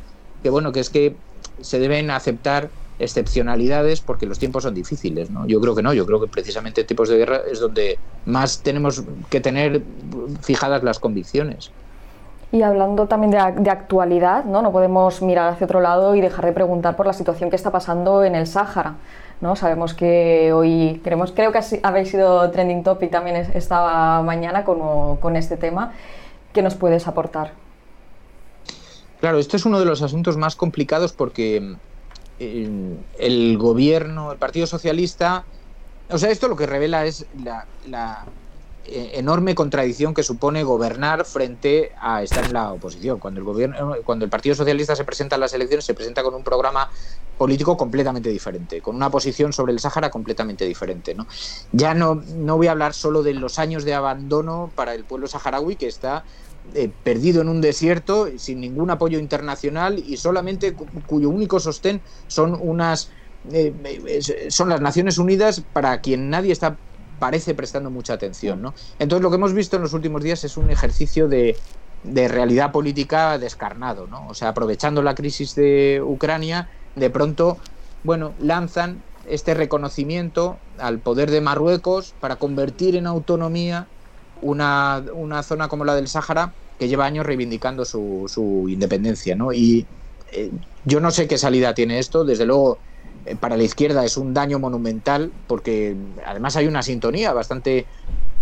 [0.43, 1.15] que bueno, que es que
[1.61, 5.45] se deben aceptar excepcionalidades porque los tiempos son difíciles, ¿no?
[5.47, 8.61] Yo creo que no, yo creo que precisamente en tiempos de guerra es donde más
[8.61, 9.81] tenemos que tener
[10.41, 11.71] fijadas las convicciones.
[12.51, 14.61] Y hablando también de, actualidad, ¿no?
[14.61, 17.71] no podemos mirar hacia otro lado y dejar de preguntar por la situación que está
[17.71, 18.97] pasando en el Sáhara.
[19.41, 19.55] ¿no?
[19.55, 25.35] Sabemos que hoy, queremos, creo que habéis sido trending topic también esta mañana con, con
[25.35, 25.93] este tema.
[26.53, 27.53] ¿Qué nos puedes aportar?
[29.19, 31.75] Claro, esto es uno de los asuntos más complicados porque
[32.39, 35.45] el gobierno, el Partido Socialista,
[36.09, 38.25] o sea, esto lo que revela es la,
[38.85, 43.19] eh, enorme contradicción que supone gobernar frente a estar en la oposición.
[43.19, 46.33] Cuando el gobierno, cuando el Partido Socialista se presenta en las elecciones, se presenta con
[46.33, 46.89] un programa
[47.37, 51.15] político completamente diferente, con una posición sobre el Sáhara completamente diferente.
[51.15, 51.25] ¿no?
[51.71, 55.27] Ya no, no voy a hablar solo de los años de abandono para el pueblo
[55.27, 56.23] saharaui que está
[56.73, 62.57] eh, perdido en un desierto, sin ningún apoyo internacional y solamente cuyo único sostén son
[62.59, 63.11] unas
[63.51, 66.77] eh, son las Naciones Unidas para quien nadie está
[67.19, 68.61] parece prestando mucha atención.
[68.61, 68.73] ¿no?
[68.99, 71.57] Entonces lo que hemos visto en los últimos días es un ejercicio de,
[72.03, 74.27] de realidad política descarnado, ¿no?
[74.27, 77.57] O sea, aprovechando la crisis de Ucrania, de pronto,
[78.03, 83.87] bueno, lanzan este reconocimiento al poder de Marruecos para convertir en autonomía
[84.43, 89.53] una, una zona como la del Sáhara que lleva años reivindicando su, su independencia, ¿no?
[89.53, 89.85] Y
[90.31, 90.51] eh,
[90.85, 92.77] yo no sé qué salida tiene esto, desde luego
[93.25, 97.85] eh, para la izquierda es un daño monumental porque además hay una sintonía bastante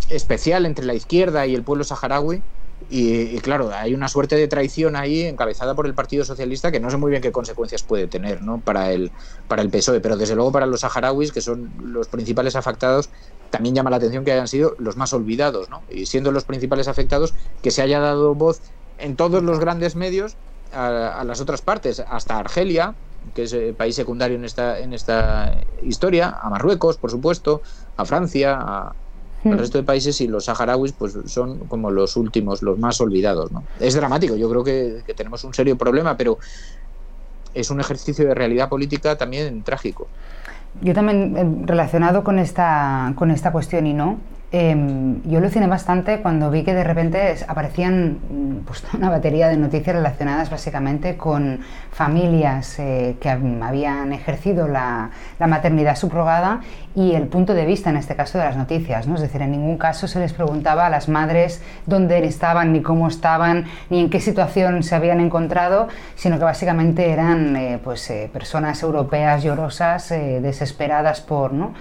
[0.10, 2.42] especial entre la izquierda y el pueblo saharaui
[2.90, 6.90] y, claro, hay una suerte de traición ahí encabezada por el Partido Socialista que no
[6.90, 8.60] sé muy bien qué consecuencias puede tener ¿no?
[8.60, 9.12] para, el,
[9.48, 13.10] para el PSOE, pero desde luego para los saharauis, que son los principales afectados,
[13.52, 15.84] también llama la atención que hayan sido los más olvidados, ¿no?
[15.90, 18.62] y siendo los principales afectados, que se haya dado voz
[18.98, 20.36] en todos los grandes medios
[20.74, 22.96] a, las otras partes, hasta Argelia,
[23.36, 27.62] que es el país secundario en esta, en esta historia, a Marruecos, por supuesto,
[27.98, 28.96] a Francia, a,
[29.44, 33.52] el resto de países y los saharauis pues son como los últimos, los más olvidados.
[33.52, 33.64] ¿no?
[33.80, 36.38] Es dramático, yo creo que, que tenemos un serio problema, pero
[37.54, 40.08] es un ejercicio de realidad política también trágico.
[40.81, 44.17] Yo también, eh, relacionado con esta, con esta cuestión y no,
[44.54, 49.56] Em, yo aluciné bastante cuando vi que de repente aparecían mm, pues, una batería de
[49.56, 55.10] noticias relacionadas básicamente con familias eh, que habían ejercido la,
[55.40, 56.60] maternidad subrogada
[56.96, 59.08] y el punto de vista en este caso de las noticias.
[59.08, 59.16] ¿no?
[59.16, 63.08] Es decir, en ningún caso se les preguntaba a las madres dónde estaban, ni cómo
[63.08, 68.30] estaban, ni en qué situación se habían encontrado, sino que básicamente eran eh, pues, eh,
[68.32, 71.54] personas europeas llorosas, desesperadas por...
[71.54, 71.74] ¿no?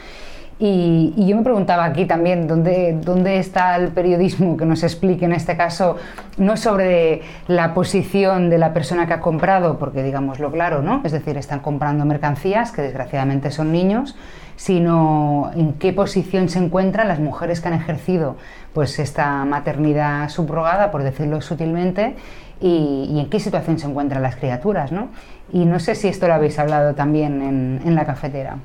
[0.62, 5.32] Y, yo me preguntaba aquí también ¿dónde, dónde está el periodismo que nos explique en
[5.32, 5.96] este caso,
[6.36, 11.00] no sobre la posición de la persona que ha comprado, porque digámoslo claro, ¿no?
[11.02, 14.16] Es decir, están comprando mercancías que desgraciadamente son niños,
[14.56, 18.36] sino en qué posición se encuentran las mujeres que han ejercido
[18.74, 22.16] pues esta maternidad subrogada, por decirlo sutilmente,
[22.60, 25.08] y, en qué situación se encuentran las criaturas, ¿no?
[25.50, 28.58] Y no sé si esto lo habéis hablado también en, en la cafetera.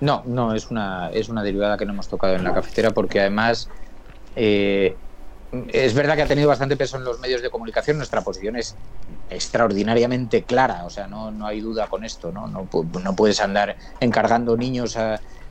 [0.00, 3.20] No, no, es una, es una derivada que no hemos tocado en la cafetera porque
[3.20, 3.68] además
[4.34, 4.96] eh,
[5.72, 7.96] es verdad que ha tenido bastante peso en los medios de comunicación.
[7.96, 8.76] Nuestra posición es
[9.28, 12.46] extraordinariamente clara, o sea, no, no hay duda con esto, ¿no?
[12.46, 14.96] No, no puedes andar encargando niños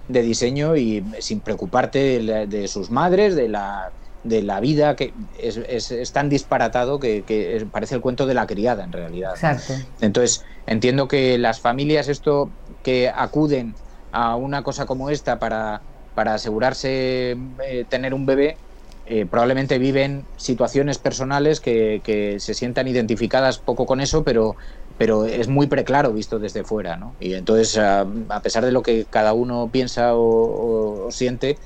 [0.07, 3.91] de diseño y sin preocuparte de, sus madres, de la,
[4.23, 8.83] de la vida, que es, es, tan disparatado que, parece el cuento de la criada
[8.83, 9.31] en realidad.
[9.33, 9.73] Exacto.
[10.01, 12.49] Entonces, entiendo que las familias, esto
[12.83, 13.75] que acuden
[14.11, 15.81] a una cosa como esta para,
[16.15, 18.57] para asegurarse eh, tener un bebé,
[19.11, 24.55] eh, probablemente viven situaciones personales que, que, se sientan identificadas poco con eso, pero,
[24.99, 26.95] pero es muy preclaro visto desde fuera.
[26.95, 27.15] ¿no?
[27.19, 28.05] Y entonces, a,
[28.43, 31.57] pesar de lo que cada uno piensa o, siente,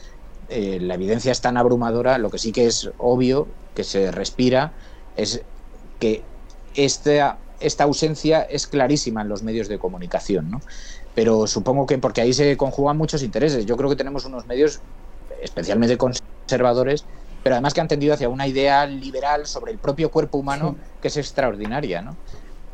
[0.47, 4.71] eh, la evidencia es tan abrumadora, lo que sí que es obvio, que se respira,
[5.17, 5.41] es
[5.99, 6.21] que
[6.75, 10.49] esta, esta ausencia es clarísima en los medios de comunicación.
[10.49, 10.61] ¿no?
[11.15, 13.65] Pero supongo que porque ahí se conjugan muchos intereses.
[13.65, 14.81] Yo creo que tenemos unos medios
[15.41, 17.05] especialmente conservadores,
[17.43, 21.09] pero además que han tendido hacia una idea liberal sobre el propio cuerpo humano que
[21.09, 22.17] es extraordinaria, ¿no?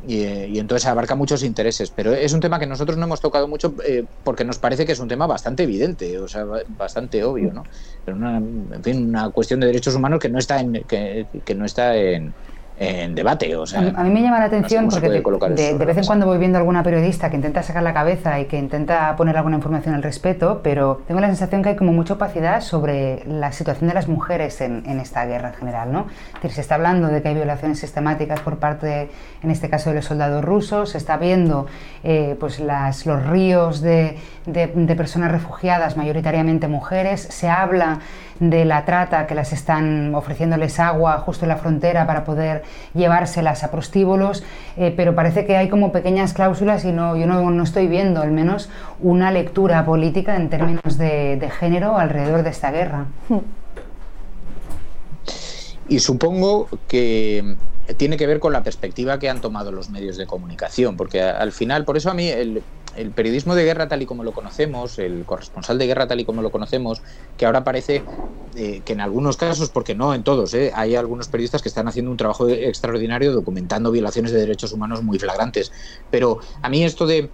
[0.06, 3.74] Y, entonces abarca muchos intereses, pero es un tema que nosotros no hemos tocado mucho
[3.86, 7.64] eh, porque nos parece que es un tema bastante evidente, o sea, bastante obvio, ¿no?
[8.04, 11.54] Pero una, en fin, una cuestión de derechos humanos que no está en, que, que
[11.54, 12.32] no está en,
[12.80, 13.54] en debate.
[13.56, 16.56] O sea, a, mí me llama la atención porque de, vez en cuando voy viendo
[16.56, 20.60] alguna periodista que intenta sacar la cabeza y que intenta poner alguna información al respeto,
[20.62, 24.62] pero tengo la sensación que hay como mucha opacidad sobre la situación de las mujeres
[24.62, 25.92] en, esta guerra en general.
[25.92, 26.06] ¿no?
[26.48, 29.10] se está hablando de que hay violaciones sistemáticas por parte,
[29.42, 31.66] en este caso, de los soldados rusos, se está viendo
[32.02, 34.16] eh, pues las, los ríos de,
[34.46, 38.00] de personas refugiadas, mayoritariamente mujeres, se habla
[38.40, 42.62] de la trata, que las están ofreciéndoles agua justo en la frontera para poder
[42.94, 44.42] llevárselas a prostíbulos,
[44.76, 48.32] eh, pero parece que hay como pequeñas cláusulas y no, yo no, estoy viendo al
[48.32, 53.06] menos una lectura política en términos de, género alrededor de esta guerra.
[55.88, 57.56] Y supongo que
[57.96, 61.52] tiene que ver con la perspectiva que han tomado los medios de comunicación, porque al
[61.52, 62.62] final, por eso a mí el,
[62.96, 66.24] el periodismo de guerra tal y como lo conocemos, el corresponsal de guerra tal y
[66.24, 67.02] como lo conocemos,
[67.36, 68.02] que ahora parece
[68.56, 71.88] eh, que en algunos casos, porque no en todos, eh, hay algunos periodistas que están
[71.88, 75.70] haciendo un trabajo extraordinario documentando violaciones de derechos humanos muy flagrantes.
[76.10, 77.30] Pero a mí esto de,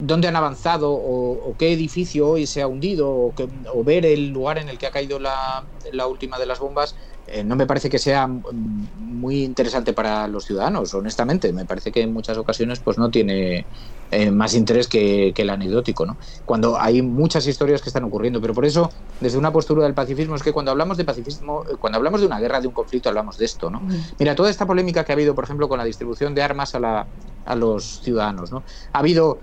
[0.00, 3.34] dónde han avanzado o, qué edificio hoy se ha hundido o,
[3.72, 5.64] o, ver el lugar en el que ha caído la,
[6.08, 6.94] última de las bombas,
[7.26, 11.52] eh, no me parece que sea muy interesante para los ciudadanos, honestamente.
[11.52, 13.66] Me parece que en muchas ocasiones pues no tiene
[14.10, 16.18] eh, más interés que, el anecdótico, ¿no?
[16.44, 18.90] Cuando hay muchas historias que están ocurriendo, pero por eso,
[19.20, 22.26] desde una postura del pacifismo, es que cuando hablamos de pacifismo, eh, cuando hablamos de
[22.26, 23.82] una guerra, de un conflicto, hablamos de esto, ¿no?
[24.18, 26.80] Mira, toda esta polémica que ha habido, por ejemplo, con la distribución de armas a,
[26.80, 27.06] la,
[27.44, 28.64] a los ciudadanos, ¿no?
[28.92, 29.40] Ha habido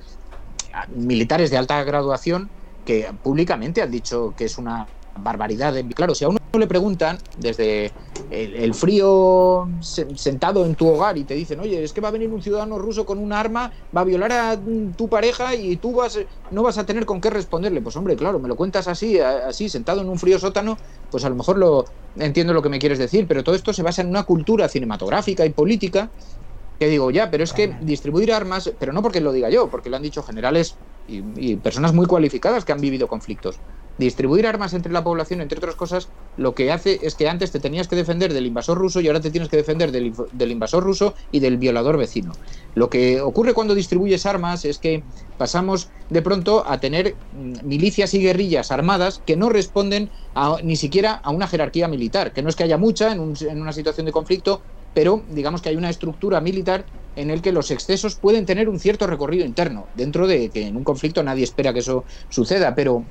[0.90, 2.50] militares de alta graduación
[2.84, 5.74] que públicamente han dicho que es una barbaridad.
[5.96, 7.92] Claro, si a uno le preguntan desde
[8.30, 12.30] el, frío sentado en tu hogar y te dicen, oye, es que va a venir
[12.30, 14.62] un ciudadano ruso con un arma, va a violar a
[14.96, 17.82] tu pareja y tú vas, no vas a tener con qué responderle.
[17.82, 20.78] Pues hombre, claro, me lo cuentas así, así, sentado en un frío sótano,
[21.10, 23.84] pues a lo mejor lo entiendo lo que me quieres decir, pero todo esto se
[23.84, 26.12] basa en una cultura cinematográfica y política
[26.80, 29.90] que digo, ya, pero es que distribuir armas, pero no porque lo diga yo, porque
[29.90, 33.62] lo han dicho generales y personas muy cualificadas que han vivido conflictos
[33.98, 37.60] distribuir armas entre la población, entre otras cosas, lo que hace es que antes te
[37.60, 41.16] tenías que defender del invasor ruso y ahora te tienes que defender del, invasor ruso
[41.32, 42.34] y del violador vecino.
[42.74, 45.04] Lo que ocurre cuando distribuyes armas es que
[45.38, 50.12] pasamos de pronto a tener mm, milicias y guerrillas armadas que no responden
[50.64, 53.72] ni siquiera a una jerarquía militar, que no es que haya mucha en, en una
[53.72, 54.62] situación de conflicto,
[54.94, 58.80] pero digamos que hay una estructura militar en el que los excesos pueden tener un
[58.80, 63.06] cierto recorrido interno, dentro de que en un conflicto nadie espera que eso suceda, pero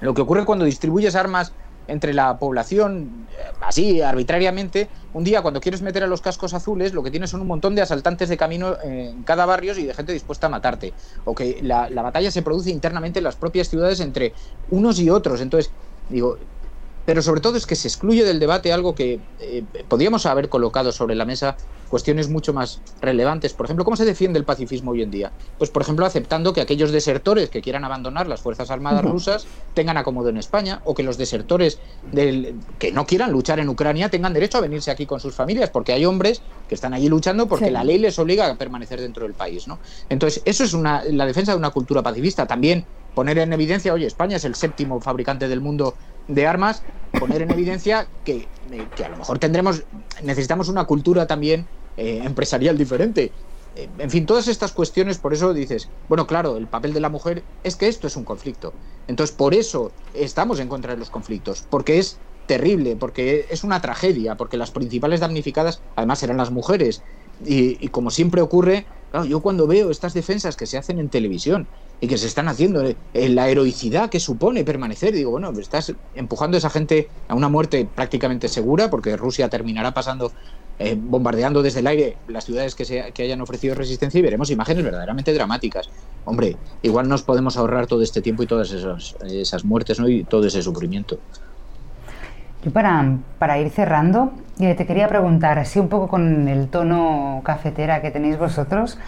[0.00, 1.52] lo que ocurre cuando distribuyes armas
[1.88, 6.92] entre la población, eh, así arbitrariamente, un día cuando quieres meter a los cascos azules,
[6.92, 9.94] lo que tienes son un montón de asaltantes de camino en cada barrio y de
[9.94, 10.92] gente dispuesta a matarte.
[11.24, 14.34] O que la, la batalla se produce internamente en las propias ciudades entre
[14.70, 15.40] unos y otros.
[15.40, 15.72] Entonces,
[16.10, 16.36] digo,
[17.08, 20.92] pero sobre todo es que se excluye del debate algo que eh, podríamos haber colocado
[20.92, 21.56] sobre la mesa,
[21.88, 23.54] cuestiones mucho más relevantes.
[23.54, 25.32] Por ejemplo, ¿cómo se defiende el pacifismo hoy en día?
[25.56, 29.96] Pues, por ejemplo, aceptando que aquellos desertores que quieran abandonar las Fuerzas Armadas rusas tengan
[29.96, 31.78] acomodo en España, o que los desertores
[32.12, 35.70] del, que no quieran luchar en Ucrania tengan derecho a venirse aquí con sus familias,
[35.70, 39.22] porque hay hombres que están allí luchando porque la ley les obliga a permanecer dentro
[39.22, 39.66] del país.
[39.66, 39.78] ¿no?
[40.10, 42.46] Entonces, eso es una, la defensa de una cultura pacifista.
[42.46, 45.94] También poner en evidencia, oye, España es el séptimo fabricante del mundo
[46.28, 46.82] de armas,
[47.18, 49.84] poner en evidencia que, eh, que a lo mejor tendremos,
[50.22, 53.32] necesitamos una cultura también eh, empresarial diferente.
[53.76, 57.08] Eh, en fin, todas estas cuestiones, por eso dices, bueno, claro, el papel de la
[57.08, 58.72] mujer es que esto es un conflicto.
[59.06, 63.80] Entonces, por eso estamos en contra de los conflictos, porque es terrible, porque es una
[63.80, 67.02] tragedia, porque las principales damnificadas además serán las mujeres.
[67.44, 71.08] Y, y como siempre ocurre, claro, yo cuando veo estas defensas que se hacen en
[71.08, 71.66] televisión
[72.00, 75.12] y que se están haciendo, en eh, la heroicidad que supone permanecer.
[75.12, 79.92] Digo, bueno, estás empujando a esa gente a una muerte prácticamente segura, porque Rusia terminará
[79.92, 80.32] pasando,
[80.78, 84.50] eh, bombardeando desde el aire las ciudades que, se, que hayan ofrecido resistencia y veremos
[84.50, 85.88] imágenes verdaderamente dramáticas.
[86.24, 90.08] Hombre, igual nos podemos ahorrar todo este tiempo y todas esas, esas muertes ¿no?
[90.08, 91.18] y todo ese sufrimiento.
[92.64, 97.40] Yo para, para ir cerrando, eh, te quería preguntar, así un poco con el tono
[97.44, 98.98] cafetera que tenéis vosotros,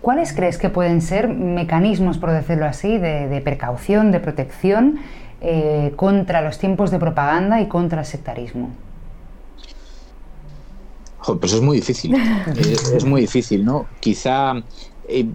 [0.00, 4.98] ¿Cuáles crees que pueden ser mecanismos, por decirlo así, de, precaución, de protección
[5.42, 8.70] eh, contra los tiempos de propaganda y contra el sectarismo?
[11.38, 12.14] pues es muy difícil,
[12.56, 13.86] es, muy difícil, ¿no?
[14.00, 14.54] Quizá
[15.06, 15.28] eh,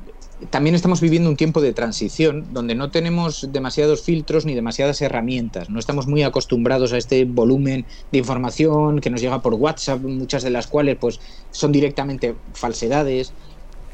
[0.50, 5.70] también estamos viviendo un tiempo de transición donde no tenemos demasiados filtros ni demasiadas herramientas,
[5.70, 10.44] no estamos muy acostumbrados a este volumen de información que nos llega por WhatsApp, muchas
[10.44, 11.20] de las cuales pues
[11.52, 13.34] son directamente falsedades.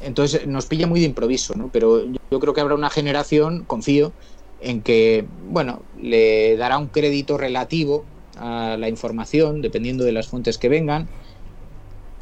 [0.00, 1.70] Entonces nos pilla muy de improviso, ¿no?
[1.72, 4.12] Pero yo creo que habrá una generación, confío,
[4.60, 8.04] en que, bueno, le dará un crédito relativo
[8.36, 11.08] a la información, dependiendo de las fuentes que vengan,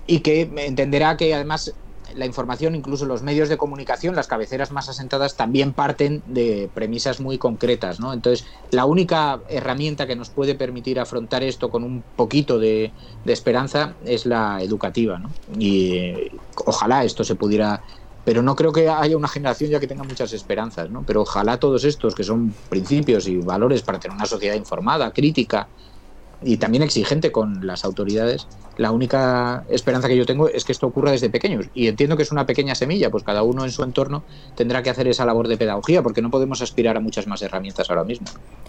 [0.07, 1.73] y que entenderá que además
[2.15, 7.21] la información, incluso los medios de comunicación, las cabeceras más asentadas, también parten de premisas
[7.21, 8.01] muy concretas.
[8.01, 8.13] ¿no?
[8.13, 12.93] Entonces, la única herramienta que nos puede permitir afrontar esto con un poquito de,
[13.27, 15.19] esperanza es la educativa.
[15.19, 15.31] ¿no?
[15.59, 16.33] Y eh,
[16.67, 17.83] ojalá esto se pudiera
[18.25, 21.03] pero no creo que haya una generación ya que tenga muchas esperanzas, ¿no?
[21.07, 25.69] Pero ojalá todos estos, que son principios y valores para tener una sociedad informada, crítica,
[26.43, 30.87] y también exigente con las autoridades, la única esperanza que yo tengo es que esto
[30.87, 31.67] ocurra desde pequeños.
[31.75, 34.23] Y entiendo que es una pequeña semilla, pues cada uno en su entorno
[34.55, 37.91] tendrá que hacer esa labor de pedagogía, porque no podemos aspirar a muchas más herramientas
[37.91, 38.29] ahora mismo.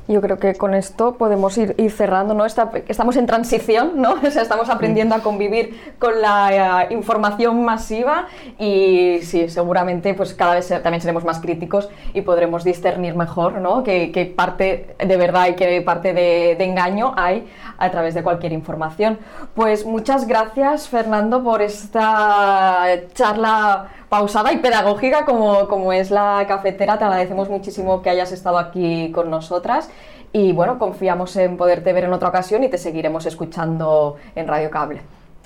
[0.10, 2.46] Yo creo que con esto podemos ir, cerrando, ¿no?
[2.46, 4.16] estamos en transición, ¿no?
[4.32, 8.28] O sea, estamos aprendiendo a convivir con la eh, información masiva
[8.60, 13.84] y sí, seguramente pues cada vez también seremos más críticos y podremos discernir mejor, ¿no?
[13.84, 17.46] Qué, parte de verdad y qué parte de, de engaño hay
[17.78, 19.20] a través de cualquier información.
[19.56, 26.98] Pues muchas gracias, Fernando, por esta charla pausada y pedagógica como, como es la cafetera.
[26.98, 29.90] Te agradecemos muchísimo que hayas estado aquí con nosotras.
[30.34, 34.70] Y bueno, confiamos en poderte ver en otra ocasión y te seguiremos escuchando en Radio
[34.70, 35.02] Cable.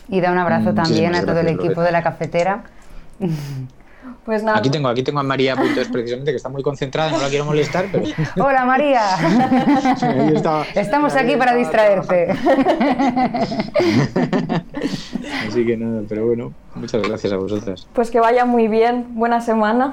[0.07, 2.63] Y da un abrazo también a todo el equipo de la cafetera.
[4.26, 4.58] Pues nada.
[4.58, 7.45] Aquí tengo, aquí tengo a María Puntos precisamente, que está muy concentrada, no la quiero
[7.45, 8.06] molestar, pero...
[8.43, 9.01] Hola María.
[10.76, 12.32] Estamos aquí para distraerte.
[15.47, 17.88] Así que nada, pero bueno, muchas gracias a vosotras.
[17.93, 19.91] Pues que vaya muy bien, buena semana.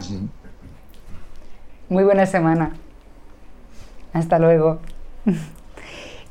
[1.88, 2.72] Muy buena semana.
[4.12, 4.80] Hasta luego.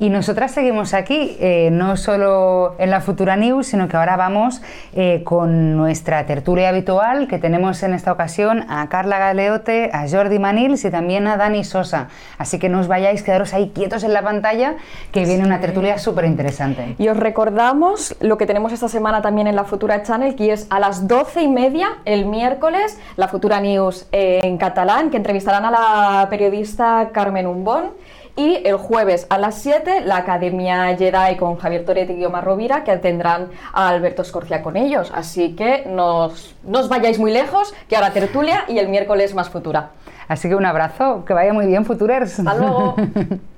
[0.02, 4.60] Y nosotras seguimos aquí, eh, no solo en la Futura News, sino que ahora vamos
[4.94, 10.40] eh, con nuestra tertulia habitual, que tenemos en esta ocasión a Carla Galeote, a Jordi
[10.40, 12.08] Manils y también a Dani Sosa.
[12.36, 14.74] Así que no os vayáis, quedaros ahí quietos en la pantalla,
[15.12, 16.96] que viene una tertulia súper interesante.
[16.98, 20.66] Y os recordamos lo que tenemos esta semana también en la Futura Channel, que es
[20.70, 25.70] a las doce y media el miércoles, la Futura News en catalán, que entrevistarán a
[25.70, 27.92] la periodista Carmen Umbón.
[28.34, 32.82] Y el jueves a las 7, la Academia Jedi con Javier Toretti y Guillermo Rovira,
[32.82, 35.12] que tendrán a Alberto Escorcia con ellos.
[35.14, 36.30] Así que no
[36.72, 39.90] os vayáis muy lejos, que ahora tertulia y el miércoles más futura.
[40.28, 42.38] Así que un abrazo, que vaya muy bien, Futurers.
[42.38, 42.96] Hasta luego.